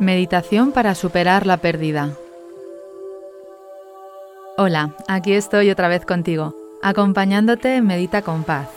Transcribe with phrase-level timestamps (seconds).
[0.00, 2.12] Meditación para superar la pérdida.
[4.56, 8.70] Hola, aquí estoy otra vez contigo, acompañándote en Medita con Paz.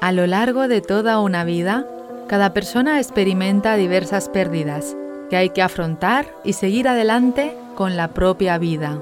[0.00, 1.84] A lo largo de toda una vida,
[2.28, 4.96] cada persona experimenta diversas pérdidas
[5.30, 8.98] que hay que afrontar y seguir adelante con la propia vida.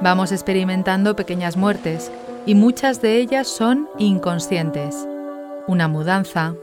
[0.00, 2.12] Vamos experimentando pequeñas muertes
[2.46, 5.08] y muchas de ellas son inconscientes.
[5.66, 6.54] Una mudanza,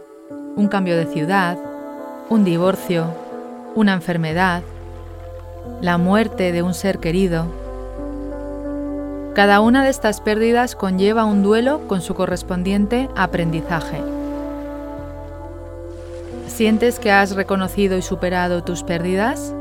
[0.56, 1.58] un cambio de ciudad,
[2.30, 3.06] un divorcio,
[3.76, 4.62] una enfermedad,
[5.82, 7.46] la muerte de un ser querido.
[9.34, 14.02] Cada una de estas pérdidas conlleva un duelo con su correspondiente aprendizaje.
[16.48, 19.54] ¿Sientes que has reconocido y superado tus pérdidas?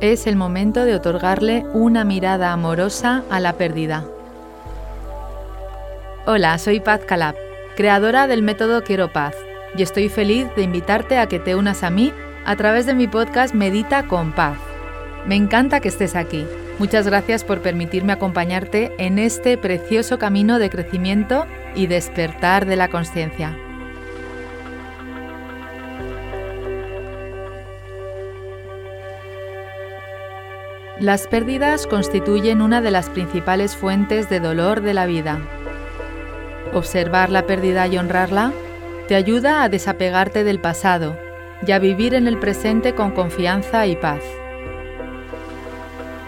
[0.00, 4.04] Es el momento de otorgarle una mirada amorosa a la pérdida.
[6.26, 7.34] Hola, soy Paz Calab,
[7.76, 9.34] creadora del método Quiero Paz
[9.76, 12.12] y estoy feliz de invitarte a que te unas a mí
[12.44, 14.58] a través de mi podcast Medita con Paz.
[15.26, 16.46] Me encanta que estés aquí.
[16.78, 22.88] Muchas gracias por permitirme acompañarte en este precioso camino de crecimiento y despertar de la
[22.88, 23.56] conciencia.
[31.00, 35.38] Las pérdidas constituyen una de las principales fuentes de dolor de la vida.
[36.72, 38.52] Observar la pérdida y honrarla
[39.08, 41.16] te ayuda a desapegarte del pasado
[41.66, 44.20] y a vivir en el presente con confianza y paz.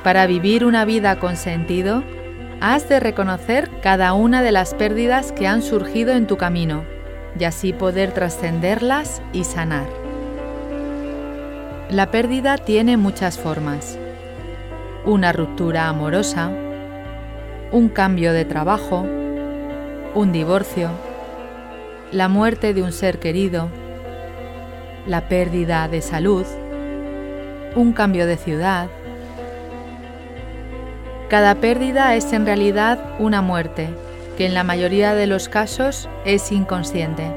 [0.02, 2.02] Para vivir una vida con sentido,
[2.62, 6.84] has de reconocer cada una de las pérdidas que han surgido en tu camino
[7.38, 9.86] y así poder trascenderlas y sanar.
[11.90, 13.98] La pérdida tiene muchas formas.
[15.04, 16.50] Una ruptura amorosa,
[17.72, 19.06] un cambio de trabajo,
[20.14, 21.09] un divorcio,
[22.12, 23.68] la muerte de un ser querido,
[25.06, 26.44] la pérdida de salud,
[27.76, 28.88] un cambio de ciudad.
[31.28, 33.88] Cada pérdida es en realidad una muerte,
[34.36, 37.30] que en la mayoría de los casos es inconsciente.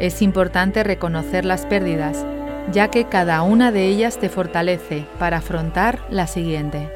[0.00, 2.26] Es importante reconocer las pérdidas,
[2.72, 6.90] ya que cada una de ellas te fortalece para afrontar la siguiente.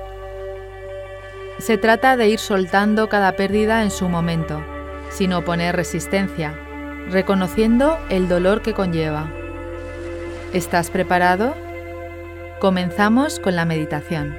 [1.59, 4.61] Se trata de ir soltando cada pérdida en su momento
[5.11, 6.55] sin oponer resistencia,
[7.11, 9.31] reconociendo el dolor que conlleva.
[10.53, 11.55] ¿Estás preparado?
[12.61, 14.37] Comenzamos con la meditación.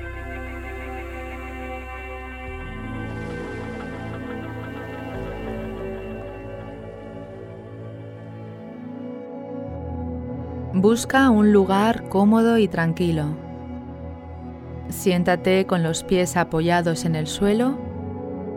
[10.74, 13.36] Busca un lugar cómodo y tranquilo.
[14.90, 17.78] Siéntate con los pies apoyados en el suelo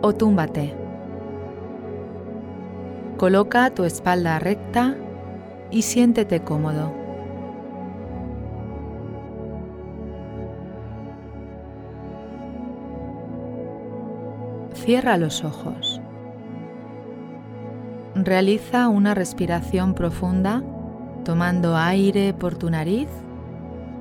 [0.01, 0.82] o túmbate.
[3.17, 4.95] Coloca tu espalda recta
[5.71, 6.91] y siéntete cómodo.
[14.73, 16.01] Cierra los ojos.
[18.15, 20.63] Realiza una respiración profunda
[21.23, 23.07] tomando aire por tu nariz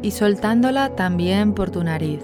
[0.03, 2.23] y soltándola también por tu nariz,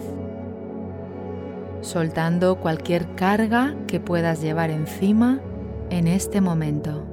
[1.81, 5.41] soltando cualquier carga que puedas llevar encima
[5.91, 7.05] en este momento.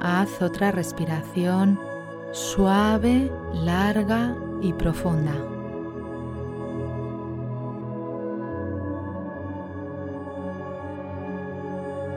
[0.00, 1.78] Haz otra respiración
[2.32, 5.34] suave, larga y profunda.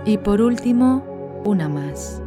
[0.06, 1.04] Y por último,
[1.46, 2.22] una más.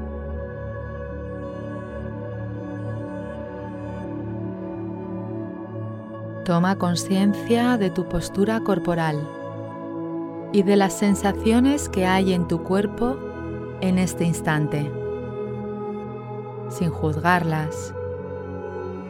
[6.44, 9.26] Toma conciencia de tu postura corporal
[10.52, 13.16] y de las sensaciones que hay en tu cuerpo
[13.80, 14.92] en este instante,
[16.68, 17.94] sin juzgarlas,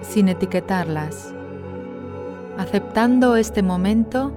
[0.01, 1.35] sin etiquetarlas,
[2.57, 4.33] aceptando este momento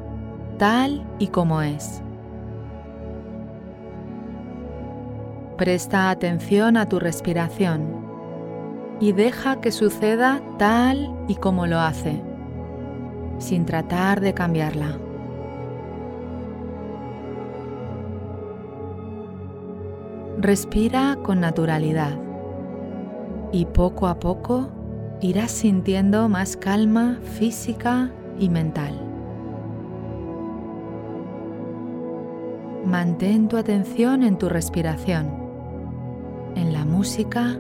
[0.58, 2.02] tal y como es.
[5.56, 7.96] Presta atención a tu respiración
[9.00, 12.27] y deja que suceda tal y como lo hace
[13.38, 14.98] sin tratar de cambiarla.
[20.40, 22.18] Respira con naturalidad
[23.52, 24.70] y poco a poco
[25.22, 28.94] irás sintiendo más calma física y mental.
[32.86, 35.34] Mantén tu atención en tu respiración,
[36.56, 37.60] en la música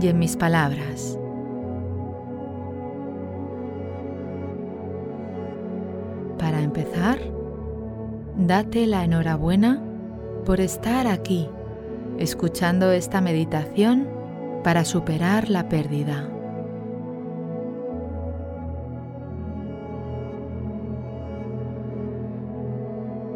[0.00, 1.19] y en mis palabras.
[6.40, 7.18] Para empezar,
[8.38, 9.82] date la enhorabuena
[10.46, 11.50] por estar aquí,
[12.18, 14.08] escuchando esta meditación
[14.64, 16.30] para superar la pérdida.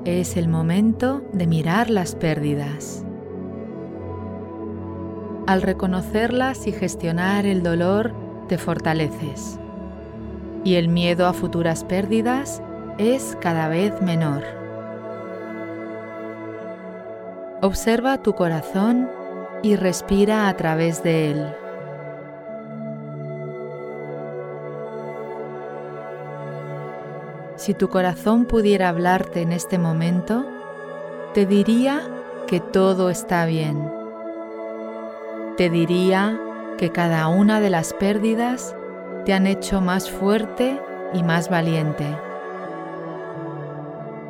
[0.07, 3.05] Es el momento de mirar las pérdidas.
[5.47, 8.15] Al reconocerlas y gestionar el dolor,
[8.49, 9.59] te fortaleces.
[10.65, 12.63] Y el miedo a futuras pérdidas
[12.99, 14.43] es cada vez menor.
[17.61, 19.11] Observa tu corazón
[19.63, 21.55] y respira a través de él.
[27.57, 30.45] Si tu corazón pudiera hablarte en este momento,
[31.33, 32.03] te diría
[32.47, 33.91] que todo está bien.
[35.57, 36.39] Te diría
[36.77, 38.77] que cada una de las pérdidas
[39.25, 40.79] te han hecho más fuerte
[41.15, 42.05] y más valiente.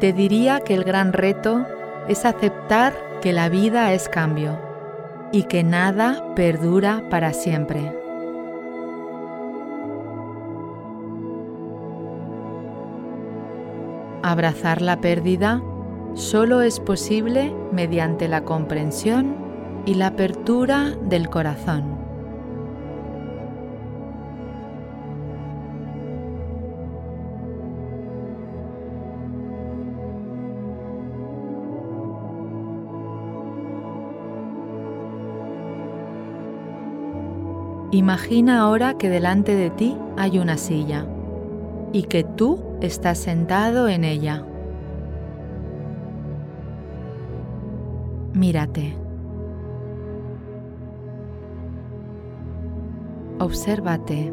[0.01, 1.65] Te diría que el gran reto
[2.09, 4.59] es aceptar que la vida es cambio
[5.33, 7.93] y que nada perdura para siempre.
[14.23, 15.63] Abrazar la pérdida
[16.15, 19.37] solo es posible mediante la comprensión
[19.87, 22.04] y la apertura del corazón.
[37.95, 41.07] Imagina ahora que delante de ti hay una silla
[41.93, 44.45] y que tú estás sentado en ella.
[48.33, 48.97] Mírate.
[53.39, 54.33] Obsérvate.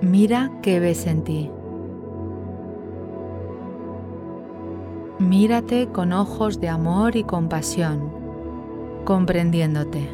[0.00, 1.50] Mira qué ves en ti.
[5.18, 8.23] Mírate con ojos de amor y compasión
[9.04, 10.08] comprendiéndote.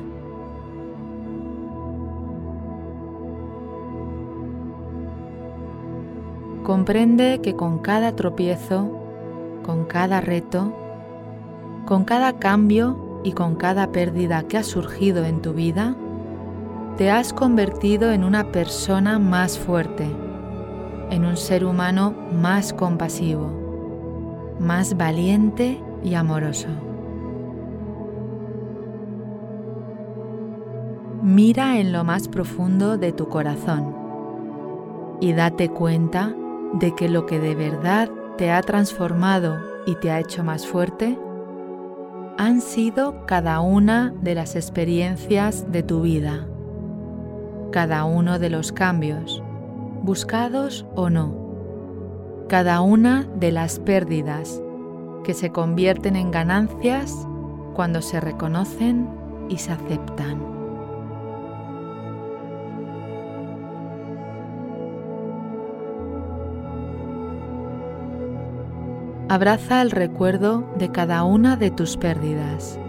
[6.64, 8.90] Comprende que con cada tropiezo,
[9.64, 10.72] con cada reto,
[11.86, 15.96] con cada cambio y con cada pérdida que ha surgido en tu vida,
[16.96, 20.06] te has convertido en una persona más fuerte,
[21.10, 26.89] en un ser humano más compasivo, más valiente y amoroso.
[31.30, 33.94] Mira en lo más profundo de tu corazón
[35.20, 36.34] y date cuenta
[36.72, 41.16] de que lo que de verdad te ha transformado y te ha hecho más fuerte
[42.36, 46.48] han sido cada una de las experiencias de tu vida,
[47.70, 49.40] cada uno de los cambios,
[50.02, 51.32] buscados o no,
[52.48, 54.60] cada una de las pérdidas
[55.22, 57.24] que se convierten en ganancias
[57.74, 59.08] cuando se reconocen
[59.48, 60.59] y se aceptan.
[69.30, 72.80] Abraza el recuerdo de cada una de tus pérdidas,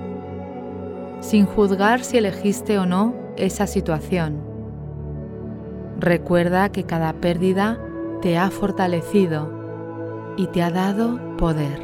[1.20, 4.42] sin juzgar si elegiste o no esa situación.
[6.00, 7.80] Recuerda que cada pérdida
[8.24, 9.52] te ha fortalecido
[10.36, 11.80] y te ha dado poder.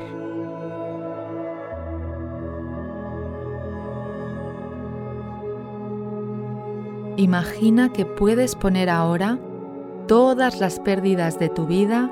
[7.17, 9.37] Imagina que puedes poner ahora
[10.07, 12.09] todas las pérdidas de tu vida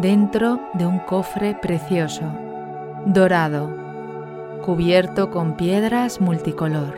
[0.00, 2.22] dentro de un cofre precioso,
[3.04, 3.68] dorado,
[4.64, 6.94] cubierto con piedras multicolor.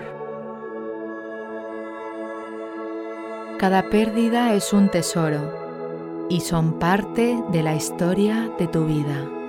[3.59, 9.40] Cada pérdida es un tesoro y son parte de la historia de tu vida.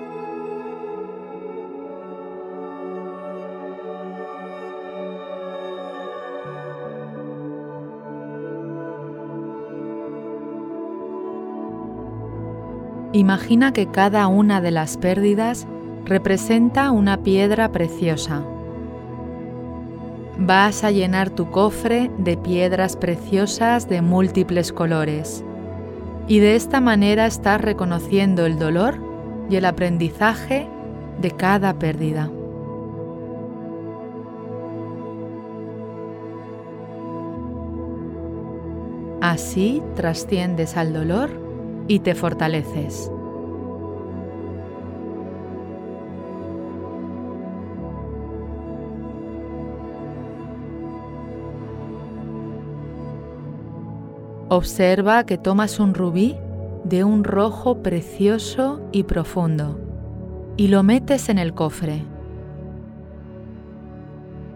[13.13, 15.67] Imagina que cada una de las pérdidas
[16.05, 18.41] representa una piedra preciosa.
[20.37, 25.43] Vas a llenar tu cofre de piedras preciosas de múltiples colores
[26.29, 28.97] y de esta manera estás reconociendo el dolor
[29.49, 30.69] y el aprendizaje
[31.19, 32.31] de cada pérdida.
[39.19, 41.50] Así trasciendes al dolor
[41.87, 43.11] y te fortaleces.
[54.49, 56.35] Observa que tomas un rubí
[56.83, 59.79] de un rojo precioso y profundo
[60.57, 62.03] y lo metes en el cofre.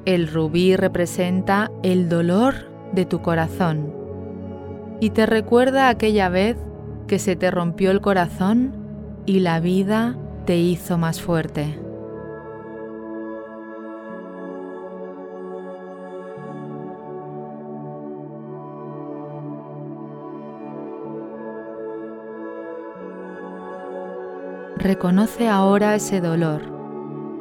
[0.06, 2.56] El rubí representa el dolor
[2.92, 3.94] de tu corazón
[5.00, 6.58] y te recuerda aquella vez
[7.08, 8.74] que se te rompió el corazón
[9.26, 11.80] y la vida te hizo más fuerte.
[24.78, 26.62] Reconoce ahora ese dolor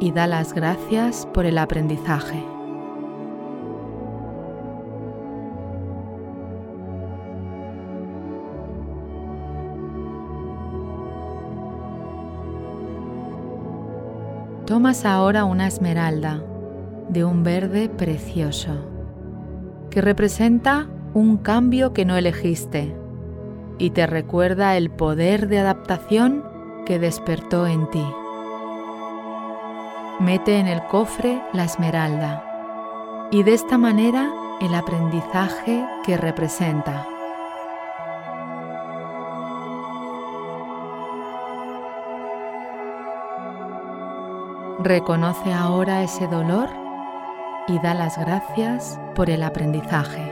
[0.00, 2.53] y da las gracias por el aprendizaje.
[14.66, 16.42] Tomas ahora una esmeralda
[17.10, 18.90] de un verde precioso
[19.90, 22.96] que representa un cambio que no elegiste
[23.78, 26.42] y te recuerda el poder de adaptación
[26.86, 28.04] que despertó en ti.
[30.20, 37.06] Mete en el cofre la esmeralda y de esta manera el aprendizaje que representa.
[44.84, 46.68] Reconoce ahora ese dolor
[47.66, 50.30] y da las gracias por el aprendizaje.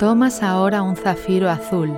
[0.00, 1.96] Tomas ahora un zafiro azul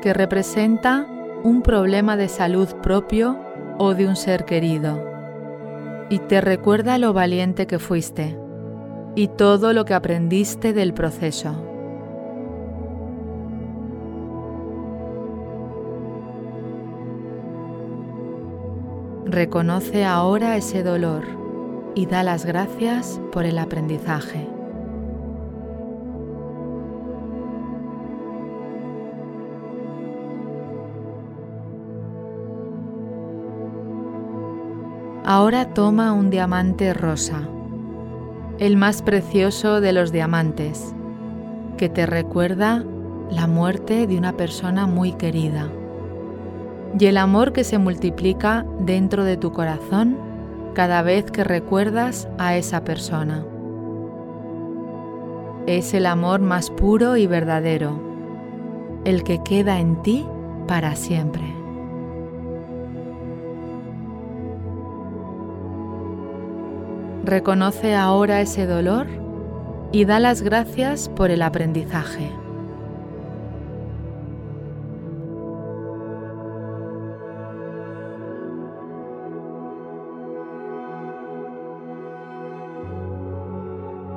[0.00, 1.08] que representa
[1.42, 3.36] un problema de salud propio
[3.78, 5.07] o de un ser querido
[6.10, 8.38] y te recuerda lo valiente que fuiste
[9.14, 11.64] y todo lo que aprendiste del proceso.
[19.24, 21.24] Reconoce ahora ese dolor
[21.94, 24.57] y da las gracias por el aprendizaje.
[35.30, 37.46] Ahora toma un diamante rosa,
[38.58, 40.94] el más precioso de los diamantes,
[41.76, 42.82] que te recuerda
[43.30, 45.68] la muerte de una persona muy querida
[46.98, 50.16] y el amor que se multiplica dentro de tu corazón
[50.72, 53.44] cada vez que recuerdas a esa persona.
[55.66, 58.00] Es el amor más puro y verdadero,
[59.04, 60.26] el que queda en ti
[60.66, 61.57] para siempre.
[67.28, 69.06] Reconoce ahora ese dolor
[69.92, 72.32] y da las gracias por el aprendizaje.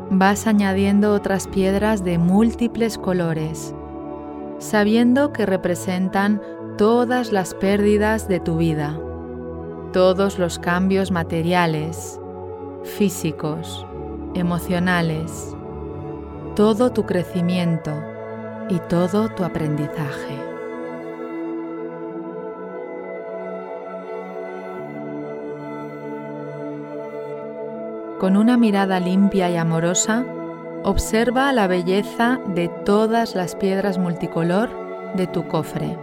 [0.09, 3.75] Vas añadiendo otras piedras de múltiples colores,
[4.59, 6.41] sabiendo que representan
[6.77, 8.97] todas las pérdidas de tu vida,
[9.91, 12.20] todos los cambios materiales,
[12.83, 13.85] físicos,
[14.33, 15.55] emocionales,
[16.55, 17.91] todo tu crecimiento
[18.69, 20.51] y todo tu aprendizaje.
[28.19, 30.25] Con una mirada limpia y amorosa,
[30.83, 34.69] observa la belleza de todas las piedras multicolor
[35.15, 35.97] de tu cofre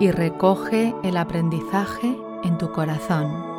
[0.00, 3.53] y recoge el aprendizaje en tu corazón.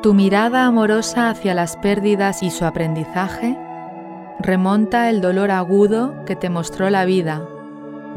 [0.00, 3.58] Tu mirada amorosa hacia las pérdidas y su aprendizaje
[4.38, 7.42] remonta el dolor agudo que te mostró la vida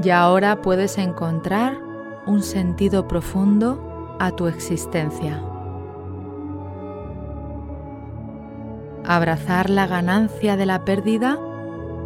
[0.04, 1.80] y ahora puedes encontrar
[2.28, 5.42] un sentido profundo a tu existencia.
[9.04, 11.40] Abrazar la ganancia de la pérdida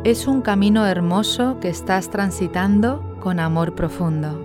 [0.06, 4.45] es un camino hermoso que estás transitando con amor profundo.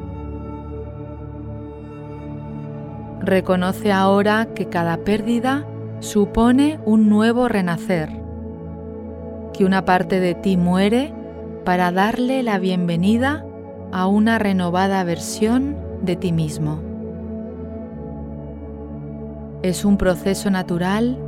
[3.22, 5.66] Reconoce ahora que cada pérdida
[6.00, 8.08] supone un nuevo renacer,
[9.52, 11.12] que una parte de ti muere
[11.66, 13.44] para darle la bienvenida
[13.92, 16.80] a una renovada versión de ti mismo.
[19.62, 21.18] Es un proceso natural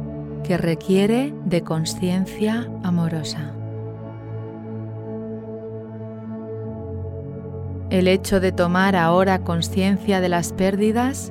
[0.45, 3.53] que requiere de conciencia amorosa.
[7.91, 11.31] El hecho de tomar ahora conciencia de las pérdidas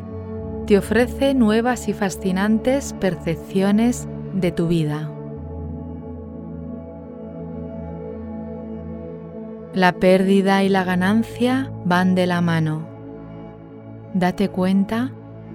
[0.72, 5.12] te ofrece nuevas y fascinantes percepciones de tu vida.
[9.74, 12.88] La pérdida y la ganancia van de la mano.
[14.14, 15.12] Date cuenta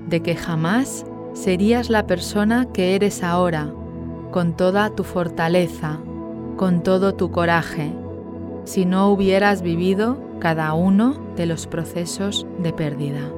[0.07, 3.73] de que jamás serías la persona que eres ahora,
[4.33, 5.99] con toda tu fortaleza,
[6.59, 7.91] con todo tu coraje,
[8.65, 13.31] si no hubieras vivido cada uno de los procesos de pérdida.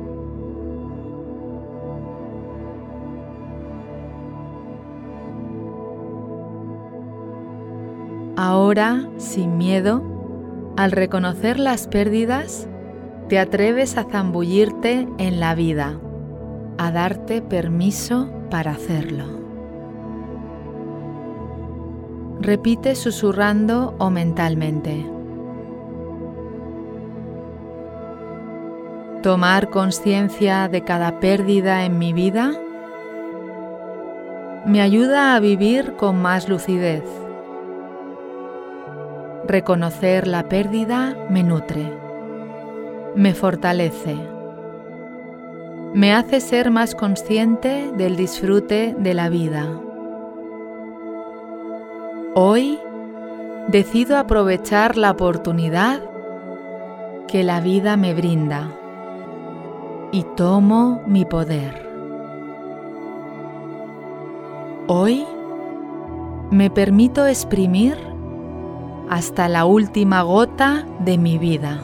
[8.41, 10.01] Ahora, sin miedo,
[10.77, 12.69] al reconocer las pérdidas,
[13.29, 15.99] te atreves a zambullirte en la vida,
[16.79, 19.25] a darte permiso para hacerlo.
[22.41, 25.05] Repite susurrando o mentalmente.
[29.25, 32.53] Tomar conciencia de cada pérdida en mi vida
[34.65, 37.03] me ayuda a vivir con más lucidez
[39.49, 41.91] Reconocer la pérdida me nutre,
[43.15, 44.15] me fortalece,
[45.95, 49.67] me hace ser más consciente del disfrute de la vida.
[52.35, 52.79] Hoy
[53.69, 56.03] decido aprovechar la oportunidad
[57.27, 58.71] que la vida me brinda
[60.13, 61.89] y tomo mi poder.
[64.89, 65.27] Hoy
[66.51, 68.18] me permito exprimir
[69.11, 71.81] hasta la última gota de mi vida,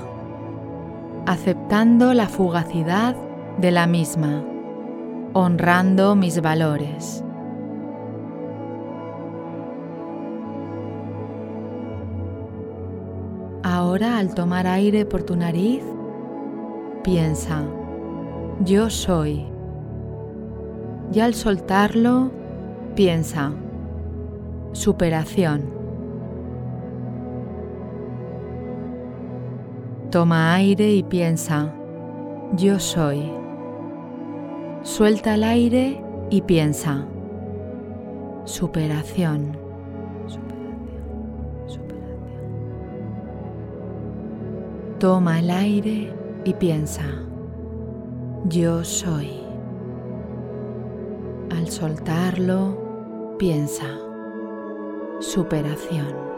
[1.26, 3.16] aceptando la fugacidad
[3.58, 4.44] de la misma,
[5.32, 7.24] honrando mis valores.
[13.62, 15.82] Ahora al tomar aire por tu nariz,
[17.02, 17.62] piensa,
[18.60, 19.46] yo soy.
[21.12, 22.30] Y al soltarlo,
[22.94, 23.52] piensa,
[24.72, 25.83] superación.
[30.14, 31.74] Toma aire y piensa,
[32.52, 33.32] yo soy.
[34.84, 36.00] Suelta el aire
[36.30, 37.04] y piensa,
[38.44, 39.58] superación.
[45.00, 47.02] Toma el aire y piensa,
[48.48, 49.32] yo soy.
[51.50, 53.98] Al soltarlo, piensa,
[55.18, 56.33] superación.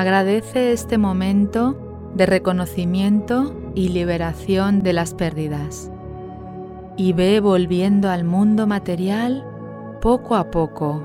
[0.00, 1.76] Agradece este momento
[2.14, 5.92] de reconocimiento y liberación de las pérdidas
[6.96, 9.44] y ve volviendo al mundo material
[10.00, 11.04] poco a poco,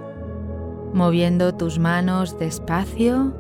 [0.94, 3.34] moviendo tus manos despacio,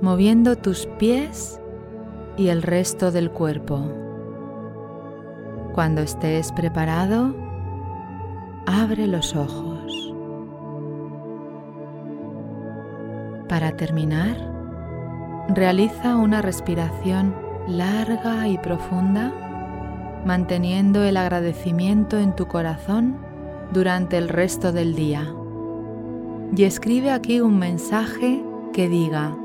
[0.00, 1.60] moviendo tus pies
[2.36, 3.80] y el resto del cuerpo.
[5.74, 7.34] Cuando estés preparado,
[8.66, 9.71] abre los ojos.
[13.52, 14.34] Para terminar,
[15.50, 17.34] realiza una respiración
[17.68, 19.30] larga y profunda,
[20.24, 23.18] manteniendo el agradecimiento en tu corazón
[23.70, 25.34] durante el resto del día.
[26.56, 29.36] Y escribe aquí un mensaje que diga,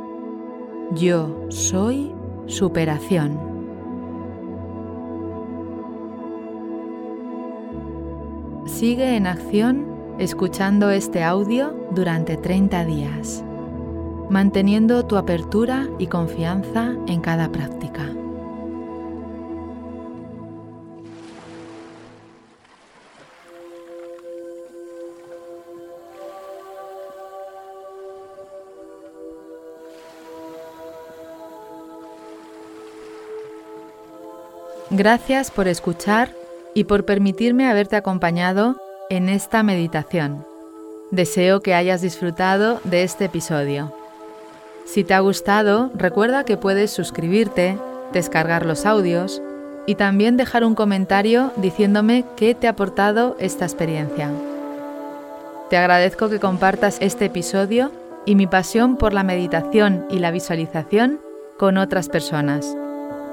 [0.91, 2.15] yo soy
[2.45, 3.37] superación.
[8.67, 9.85] Sigue en acción
[10.17, 13.43] escuchando este audio durante 30 días
[14.29, 18.11] manteniendo tu apertura y confianza en cada práctica.
[34.89, 36.33] Gracias por escuchar
[36.73, 38.77] y por permitirme haberte acompañado
[39.09, 40.45] en esta meditación.
[41.11, 43.96] Deseo que hayas disfrutado de este episodio.
[44.87, 47.77] Si te ha gustado, recuerda que puedes suscribirte,
[48.13, 49.41] descargar los audios
[49.85, 54.31] y también dejar un comentario diciéndome qué te ha aportado esta experiencia.
[55.69, 57.91] Te agradezco que compartas este episodio
[58.25, 61.19] y mi pasión por la meditación y la visualización
[61.59, 62.73] con otras personas,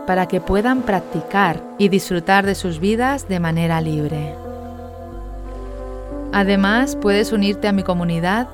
[0.09, 4.35] para que puedan practicar y disfrutar de sus vidas de manera libre.
[6.33, 8.49] Además, puedes unirte a mi comunidad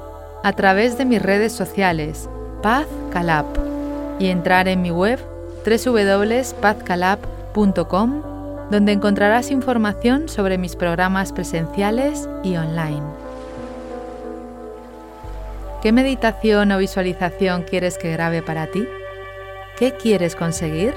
[0.44, 2.28] a través de mis redes sociales
[2.62, 3.44] Paz Calab
[4.18, 5.18] y entrar en mi web
[5.64, 8.22] www.pazcalab.com
[8.70, 13.02] donde encontrarás información sobre mis programas presenciales y online.
[15.82, 18.86] ¿Qué meditación o visualización quieres que grabe para ti?
[19.78, 20.92] ¿Qué quieres conseguir?